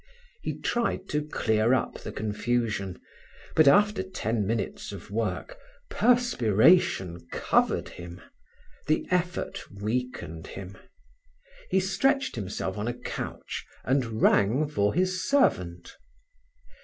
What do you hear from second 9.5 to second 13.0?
weakened him. He stretched himself on a